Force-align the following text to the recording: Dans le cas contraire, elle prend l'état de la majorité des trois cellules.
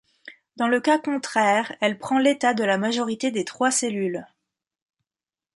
Dans 0.55 0.67
le 0.67 0.81
cas 0.81 0.97
contraire, 0.97 1.75
elle 1.79 1.99
prend 1.99 2.17
l'état 2.17 2.55
de 2.55 2.63
la 2.63 2.79
majorité 2.79 3.29
des 3.29 3.45
trois 3.45 3.69
cellules. 3.69 4.25